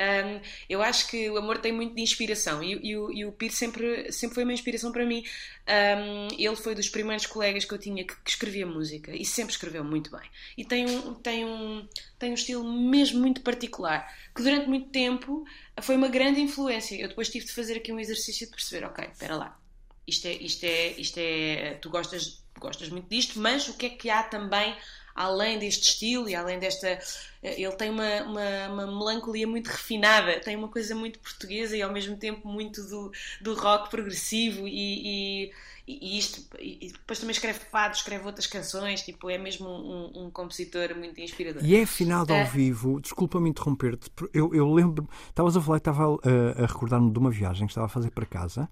[0.00, 3.52] Um, eu acho que o amor tem muito de inspiração e, e, e, o Piro
[3.52, 5.22] sempre, sempre foi uma inspiração para mim.
[5.68, 9.52] Um, ele foi dos primeiros colegas que eu tinha que, que, escrevia música e sempre
[9.52, 10.26] escreveu muito bem.
[10.56, 11.86] E tem um, tem, um,
[12.18, 15.44] tem um estilo mesmo muito particular que durante muito tempo
[15.82, 16.96] foi uma grande influência.
[16.96, 19.60] Eu depois tive de fazer aqui um exercício de perceber: ok, espera lá,
[20.06, 23.90] isto é, isto é, isto é, tu gostas, gostas muito disto, mas o que é
[23.90, 24.74] que há também
[25.14, 26.98] além deste estilo e além desta.
[27.42, 31.82] Eh, ele tem uma, uma, uma, melancolia muito refinada, tem uma coisa muito portuguesa e
[31.82, 35.52] ao mesmo tempo muito do, do rock progressivo e, e,
[35.86, 36.44] e isto.
[36.58, 41.20] E depois também escreve fado, escreve outras canções, tipo, é mesmo um, um compositor muito
[41.20, 41.64] inspirador.
[41.64, 42.44] E é afinado ao é.
[42.44, 47.30] vivo, desculpa-me interromper-te, eu, eu lembro, estavas a falar, estava a, a recordar-me de uma
[47.30, 48.68] viagem que estava a fazer para casa.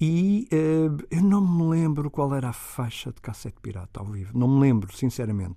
[0.00, 4.38] E uh, eu não me lembro qual era a faixa de cassete pirata ao vivo.
[4.38, 5.56] Não me lembro, sinceramente.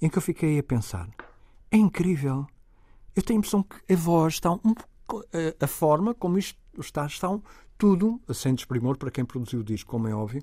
[0.00, 1.08] Em que eu fiquei a pensar:
[1.70, 2.46] é incrível.
[3.14, 4.74] Eu tenho a impressão que a voz está um
[5.08, 7.28] a, a forma como isto está, está
[7.78, 10.42] tudo, sem desprimor para quem produziu o disco, como é óbvio,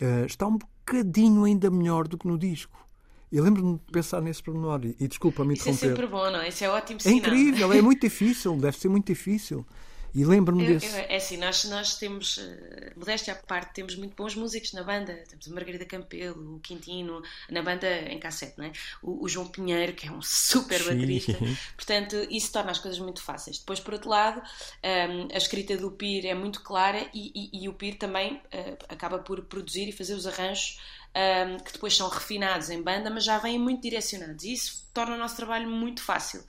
[0.00, 2.86] uh, está um bocadinho ainda melhor do que no disco.
[3.30, 5.74] Eu lembro-me de pensar nesse pormenor e, e desculpa-me interromper.
[5.74, 6.48] Isso é sempre bom, não é?
[6.48, 7.14] Isso é ótimo sinal.
[7.14, 9.66] É incrível, é muito difícil, deve ser muito difícil.
[10.14, 10.86] E lembro-me desse.
[10.96, 15.14] é assim, nós, nós temos, uh, modéstia à parte, temos muito bons músicos na banda.
[15.28, 18.72] Temos a Margarida Campelo, o Quintino, na banda em cassete, não é?
[19.02, 21.36] o, o João Pinheiro, que é um super baterista.
[21.76, 23.58] Portanto, isso torna as coisas muito fáceis.
[23.58, 24.42] Depois, por outro lado, um,
[24.82, 28.78] ehm, a escrita do Pir é muito clara e, e, e o Pir também uh,
[28.88, 30.78] acaba por produzir e fazer os arranjos
[31.14, 34.44] um, ehm, que depois são refinados em banda, mas já vêm muito direcionados.
[34.44, 36.42] E isso torna o nosso trabalho muito fácil.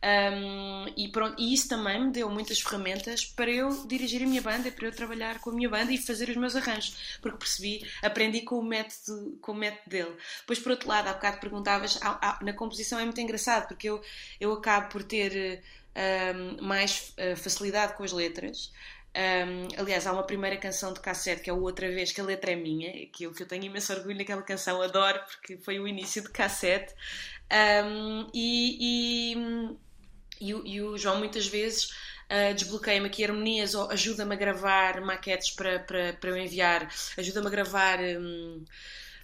[0.00, 4.40] Um, e, pronto, e isso também me deu muitas ferramentas para eu dirigir a minha
[4.40, 7.84] banda, para eu trabalhar com a minha banda e fazer os meus arranjos, porque percebi,
[8.00, 10.16] aprendi com o método, com o método dele.
[10.40, 11.98] Depois, por outro lado, há bocado perguntavas,
[12.42, 14.00] na composição é muito engraçado, porque eu,
[14.40, 15.62] eu acabo por ter
[15.96, 18.72] um, mais uh, facilidade com as letras.
[19.16, 22.24] Um, aliás, há uma primeira canção de cassete que é o Outra Vez, que a
[22.24, 25.80] letra é minha, que eu, que eu tenho imenso orgulho naquela canção, adoro, porque foi
[25.80, 26.94] o início de cassete.
[27.50, 29.76] Um, e, e,
[30.40, 31.90] e, e, o, João muitas vezes
[32.30, 37.46] uh, desbloqueia-me aqui harmonias ou ajuda-me a gravar maquetes para, para, para eu enviar, ajuda-me
[37.46, 37.98] a gravar.
[38.00, 38.64] Um,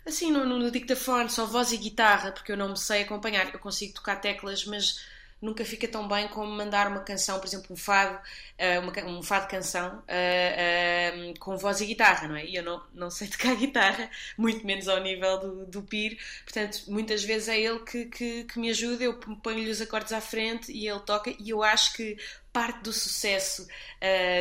[0.07, 3.53] assim, no, no só voz e guitarra, porque eu não me sei acompanhar.
[3.53, 5.01] Eu consigo tocar teclas, mas
[5.45, 9.23] nunca fica tão bem como mandar uma canção, por exemplo, um fado, uh, uma, um
[9.23, 12.47] fado canção uh, uh, com voz e guitarra, não é?
[12.47, 16.85] E eu não, não sei tocar guitarra, muito menos ao nível do, do Pir, portanto,
[16.89, 20.73] muitas vezes é ele que, que, que me ajuda, eu ponho-lhe os acordes à frente
[20.73, 22.17] e ele toca, e eu acho que
[22.53, 23.67] parte do sucesso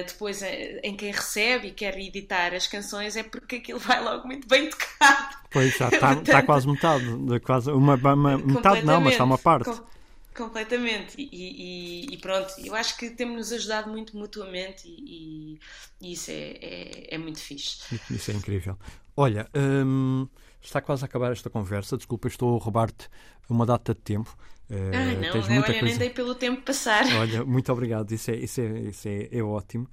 [0.05, 0.43] depois
[0.83, 4.69] em quem recebe e quer editar as canções é porque aquilo vai logo muito bem
[4.69, 5.35] tocado.
[5.49, 7.05] Pois, já está, está quase metade,
[7.43, 9.65] quase uma, uma metade não, mas está uma parte.
[9.65, 9.93] Com
[10.35, 11.15] Completamente.
[11.17, 15.59] E, e, e, pronto, eu acho que temos-nos ajudado muito mutuamente e,
[16.01, 17.99] e isso é, é, é, muito fixe.
[18.09, 18.77] Isso é incrível.
[19.15, 20.27] Olha, hum,
[20.61, 21.97] está quase a acabar esta conversa.
[21.97, 23.09] Desculpa, estou a roubar-te
[23.49, 24.35] uma data de tempo.
[24.69, 25.85] Ah, não, tens muita eu coisa...
[25.85, 27.05] nem dei pelo tempo passar.
[27.15, 29.87] Olha, muito obrigado, isso é, isso é, isso é, é ótimo.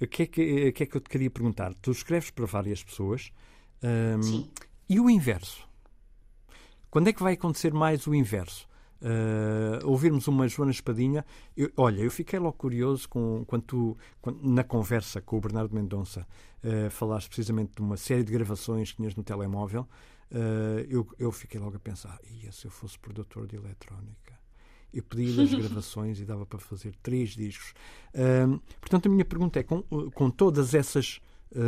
[0.00, 1.74] O que é que, o que é que eu te queria perguntar?
[1.82, 3.32] Tu escreves para várias pessoas
[3.82, 4.50] hum, Sim.
[4.88, 5.68] e o inverso?
[6.90, 8.68] Quando é que vai acontecer mais o inverso?
[9.02, 11.24] Uh, ouvirmos uma Joana Espadinha.
[11.56, 15.74] Eu, olha, eu fiquei logo curioso com, quando tu, quando, na conversa com o Bernardo
[15.74, 16.26] Mendonça,
[16.62, 19.88] uh, falaste precisamente de uma série de gravações que tinhas no telemóvel.
[20.30, 24.38] Uh, eu, eu fiquei logo a pensar: ia se eu fosse produtor de eletrónica?
[24.92, 27.72] Eu pedi as gravações e dava para fazer três discos.
[28.80, 31.20] Portanto, a minha pergunta é: com, com todas essas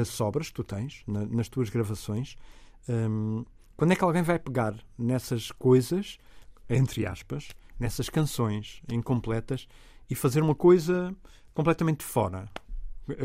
[0.05, 2.37] sobras que tu tens na, nas tuas gravações,
[2.89, 3.45] um,
[3.77, 6.19] quando é que alguém vai pegar nessas coisas?
[6.69, 7.49] Entre aspas,
[7.79, 9.67] nessas canções incompletas
[10.09, 11.15] e fazer uma coisa
[11.55, 12.49] completamente fora.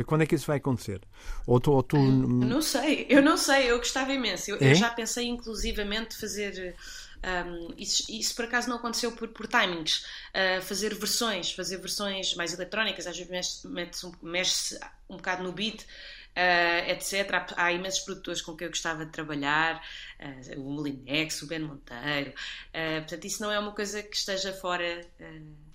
[0.06, 1.02] Quando é que isso vai acontecer?
[1.46, 1.98] Ou tu, ou tu...
[1.98, 4.50] Não sei, eu não sei, eu gostava imenso.
[4.50, 4.72] Eu, é?
[4.72, 6.76] eu já pensei inclusivamente fazer.
[7.24, 10.04] Um, isso, isso, por acaso não aconteceu por, por timings.
[10.34, 15.52] Uh, fazer versões, fazer versões mais eletrónicas, às vezes mexe-se um, mexe um bocado no
[15.52, 17.32] beat, uh, etc.
[17.34, 19.82] Há, há, imensos produtores com quem eu gostava de trabalhar,
[20.20, 22.32] uh, o Molinex, o Ben Monteiro.
[22.70, 25.02] Uh, portanto, isso não é uma coisa que esteja fora.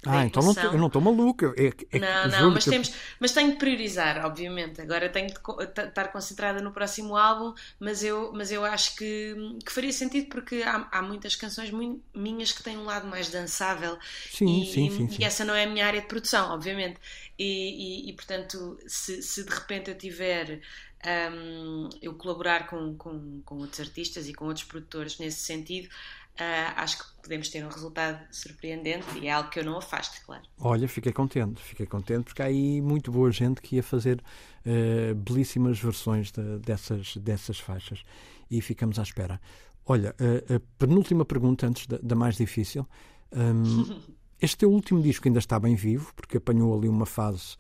[0.05, 1.47] ah, então não, eu não estou maluco.
[1.57, 4.81] É, é, não, não, mas, temos, mas tenho de priorizar, obviamente.
[4.81, 5.35] Agora tenho de
[5.83, 10.63] estar concentrada no próximo álbum, mas eu, mas eu acho que, que faria sentido porque
[10.63, 13.99] há, há muitas canções muito, minhas que têm um lado mais dançável.
[14.31, 15.17] Sim, e, sim, sim, sim.
[15.21, 16.99] E essa não é a minha área de produção, obviamente.
[17.39, 20.61] E, e, e portanto, se, se de repente eu tiver
[21.05, 26.73] um, eu colaborar com, com, com, outros artistas e com outros produtores nesse sentido, uh,
[26.77, 30.43] acho que podemos ter um resultado surpreendente e é algo que eu não afasto, claro.
[30.59, 34.23] Olha, fiquei contente, fiquei contente porque há aí muito boa gente que ia fazer
[34.65, 38.03] uh, belíssimas versões de, dessas, dessas faixas
[38.51, 39.41] e ficamos à espera.
[39.85, 42.87] Olha, a, a penúltima pergunta antes da, da mais difícil.
[43.33, 44.01] Um,
[44.41, 47.57] este teu último disco ainda está bem vivo, porque apanhou ali uma fase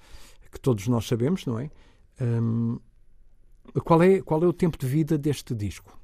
[0.53, 1.71] que todos nós sabemos, não é?
[2.21, 2.79] Um,
[3.81, 5.99] qual é, qual é o tempo de vida deste disco?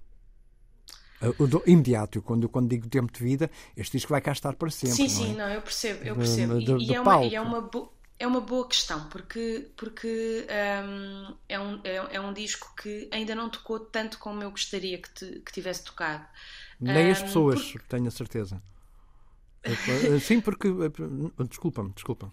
[1.20, 4.70] Uh, do, imediato, quando, quando digo tempo de vida, este disco vai cá estar para
[4.70, 4.96] sempre.
[4.96, 5.36] Sim, não sim, é?
[5.36, 6.58] não, eu percebo, eu percebo.
[6.58, 9.68] De, e, de, e, é uma, e, é uma, bo, é uma boa questão, porque,
[9.76, 14.50] porque um, é, um, é, é, um disco que ainda não tocou tanto como eu
[14.50, 16.24] gostaria que, te, que tivesse tocado.
[16.80, 17.86] Nem um, as pessoas, porque...
[17.88, 18.62] tenho a certeza.
[20.22, 20.68] Sim, porque.
[21.48, 22.32] Desculpa-me, desculpa.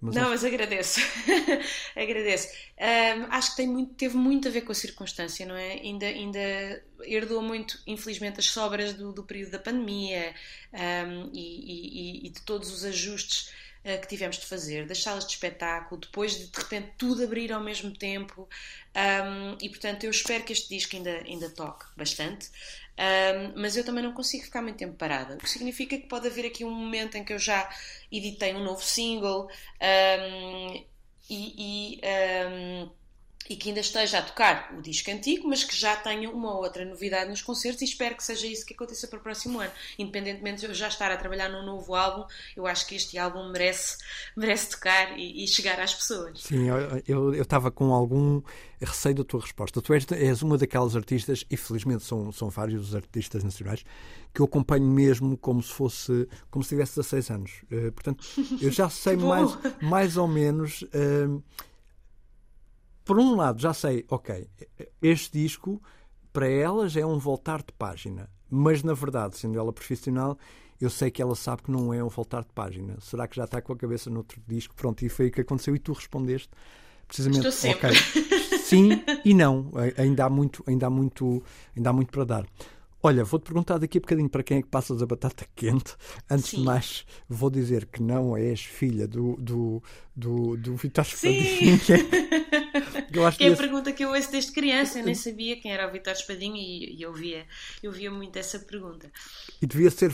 [0.00, 0.30] Mas não, acho...
[0.30, 1.00] mas agradeço.
[1.94, 2.48] agradeço.
[2.78, 5.72] Um, acho que tem muito, teve muito a ver com a circunstância, não é?
[5.72, 10.34] Ainda, ainda herdou muito, infelizmente, as sobras do, do período da pandemia
[10.72, 15.32] um, e, e, e, de todos os ajustes que tivemos de fazer, das salas de
[15.32, 18.48] espetáculo, depois de de repente tudo abrir ao mesmo tempo.
[18.94, 22.50] Um, e portanto, eu espero que este disco ainda, ainda toque bastante.
[22.98, 26.26] Um, mas eu também não consigo ficar muito tempo parada, o que significa que pode
[26.26, 27.66] haver aqui um momento em que eu já
[28.12, 29.48] editei um novo single
[29.80, 30.84] um,
[31.30, 32.00] e, e,
[33.48, 36.84] e que ainda esteja a tocar o disco antigo, mas que já tenha uma outra
[36.84, 39.72] novidade nos concertos e espero que seja isso que aconteça para o próximo ano.
[39.98, 42.24] Independentemente de eu já estar a trabalhar num novo álbum,
[42.56, 43.98] eu acho que este álbum merece,
[44.36, 46.42] merece tocar e, e chegar às pessoas.
[46.42, 46.66] Sim,
[47.08, 48.40] eu estava com algum
[48.80, 49.82] receio da tua resposta.
[49.82, 53.84] Tu és, és uma daquelas artistas, e felizmente são, são vários os artistas nacionais,
[54.32, 57.50] que eu acompanho mesmo como se fosse, como se tivesse 16 anos.
[57.70, 58.24] Uh, portanto,
[58.60, 60.82] eu já sei mais, mais ou menos.
[60.82, 61.42] Uh,
[63.04, 64.48] por um lado, já sei, ok,
[65.02, 65.80] este disco
[66.32, 70.38] para elas é um voltar de página, mas na verdade, sendo ela profissional,
[70.80, 72.96] eu sei que ela sabe que não é um voltar de página.
[73.00, 74.74] Será que já está com a cabeça noutro disco?
[74.74, 76.48] Pronto, e foi o que aconteceu e tu respondeste
[77.06, 77.90] precisamente, Estou sempre.
[78.58, 78.90] sim
[79.24, 79.70] e não.
[79.98, 81.42] Ainda há muito, ainda há muito,
[81.76, 82.46] ainda há muito para dar.
[83.02, 85.96] Olha, vou-te perguntar daqui a bocadinho para quem é que passas a batata quente.
[86.30, 86.58] Antes Sim.
[86.58, 89.82] de mais, vou dizer que não és filha do, do,
[90.14, 91.78] do, do Vitor Espadinha.
[93.14, 93.60] Eu acho que é a esse...
[93.60, 94.98] pergunta que eu ouço desde criança.
[94.98, 97.44] Eu nem sabia quem era o Vitor Espadinha e, e eu, via,
[97.82, 99.10] eu via muito essa pergunta.
[99.60, 100.12] E devia ser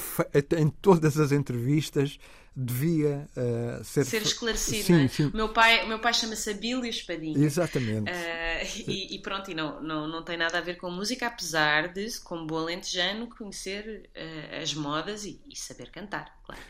[0.59, 2.19] em todas as entrevistas
[2.57, 4.85] devia uh, ser, ser esclarecido.
[4.85, 5.09] Sim, é?
[5.09, 5.27] sim.
[5.27, 7.39] O meu pai, meu pai chama-se Abílio Espadinha.
[7.39, 8.11] Exatamente.
[8.11, 11.93] Uh, e, e, pronto, e não, não, não tem nada a ver com música, apesar
[11.93, 16.63] de, como bom alentejano, conhecer uh, as modas e, e, saber cantar, claro.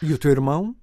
[0.00, 0.76] E o teu irmão?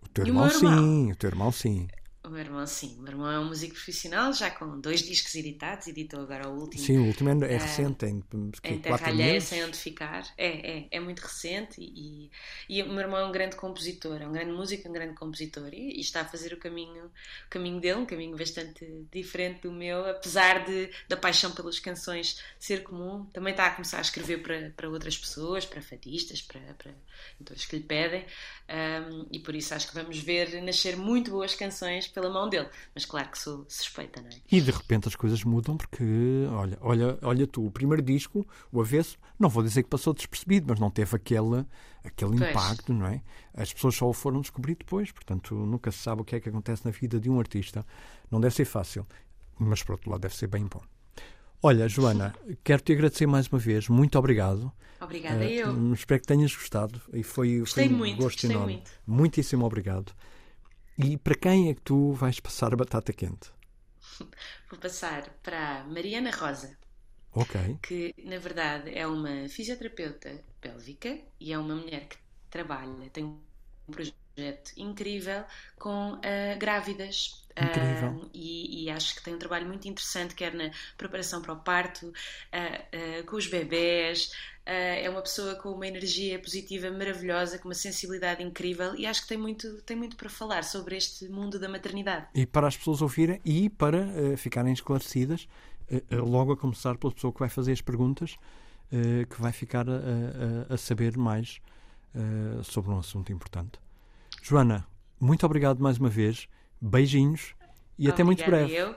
[0.00, 1.12] O teu irmão, irmão, sim.
[1.12, 1.88] O teu irmão, sim.
[2.28, 2.94] O meu irmão, sim.
[2.98, 6.60] O meu irmão é um músico profissional, já com dois discos editados, editou agora o
[6.60, 6.84] último.
[6.84, 8.22] Sim, o último é, é recente, tem
[8.64, 10.28] em Terra Alheia, sem onde ficar.
[10.36, 12.30] É, é, é muito recente e,
[12.68, 15.72] e, o meu irmão é um grande compositor, é um grande músico, um grande compositor
[15.72, 19.72] e, e, está a fazer o caminho, o caminho dele, um caminho bastante diferente do
[19.72, 24.42] meu, apesar de, da paixão pelas canções ser comum, também está a começar a escrever
[24.42, 26.92] para, para outras pessoas, para fadistas, para, para
[27.42, 28.26] todos que lhe pedem
[28.68, 32.68] um, e por isso acho que vamos ver nascer muito boas canções pela mão dele.
[32.94, 34.32] Mas claro que sou suspeita, não é?
[34.50, 36.04] E de repente as coisas mudam porque,
[36.50, 40.66] olha, olha, olha tu, o primeiro disco, o Avesso, não vou dizer que passou despercebido,
[40.68, 41.64] mas não teve aquele,
[42.04, 43.22] aquele impacto, não é?
[43.54, 46.48] As pessoas só o foram descobrir depois, portanto nunca se sabe o que é que
[46.48, 47.86] acontece na vida de um artista.
[48.30, 49.06] Não deve ser fácil,
[49.58, 50.82] mas por outro lado deve ser bem bom.
[51.62, 53.88] Olha, Joana, quero te agradecer mais uma vez.
[53.88, 54.72] Muito obrigado.
[55.00, 55.92] Obrigada, uh, eu.
[55.92, 57.00] Espero que tenhas gostado.
[57.12, 58.74] E foi, gostei foi um muito, gosto enorme.
[58.74, 58.90] Muito.
[59.06, 60.12] Muitíssimo obrigado.
[60.98, 63.52] E para quem é que tu vais passar a batata quente?
[64.70, 66.76] Vou passar para Mariana Rosa.
[67.32, 67.78] Ok.
[67.82, 72.16] Que, na verdade, é uma fisioterapeuta pélvica e é uma mulher que
[72.50, 73.40] trabalha, tem
[73.92, 75.44] projeto incrível
[75.78, 77.44] com uh, grávidas.
[77.56, 78.10] Incrível.
[78.10, 81.56] Uh, e, e, acho que tem um trabalho muito interessante, quer na preparação para o
[81.56, 84.30] parto, uh, com os bebés,
[84.68, 89.22] Uh, é uma pessoa com uma energia positiva maravilhosa, com uma sensibilidade incrível e acho
[89.22, 92.26] que tem muito, tem muito para falar sobre este mundo da maternidade.
[92.34, 95.48] E para as pessoas ouvirem e para uh, ficarem esclarecidas,
[95.90, 98.36] uh, logo a começar pela pessoa que vai fazer as perguntas,
[98.90, 99.92] que vai ficar a,
[100.70, 101.60] a, a saber mais
[102.64, 103.78] sobre um assunto importante.
[104.42, 104.86] Joana,
[105.20, 106.48] muito obrigado mais uma vez,
[106.80, 107.54] beijinhos
[107.98, 108.74] e Obrigada até muito breve.
[108.74, 108.94] Eu.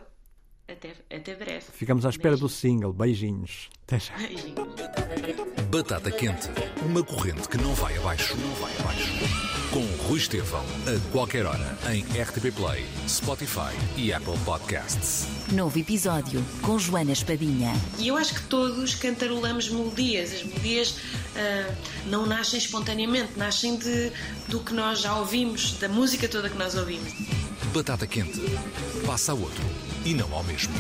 [0.68, 1.66] Até, até breve.
[1.74, 2.52] Ficamos à espera Beijinhos.
[2.52, 2.94] do single.
[2.94, 3.70] Beijinhos.
[3.84, 4.16] Até já.
[4.18, 4.56] Beijinhos.
[5.70, 6.48] Batata Quente,
[6.86, 9.51] uma corrente que não vai abaixo, não vai abaixo.
[9.72, 15.28] Com Rui Estevão, a qualquer hora, em RTP Play, Spotify e Apple Podcasts.
[15.54, 17.72] Novo episódio com Joana Espadinha.
[17.98, 20.34] E eu acho que todos cantarolamos melodias.
[20.34, 21.74] As melodias uh,
[22.08, 24.12] não nascem espontaneamente, nascem de,
[24.50, 27.14] do que nós já ouvimos, da música toda que nós ouvimos.
[27.74, 28.42] Batata Quente,
[29.06, 29.64] passa a outro
[30.04, 30.74] e não ao mesmo.